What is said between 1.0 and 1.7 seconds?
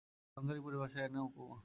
এর নাম উপমা।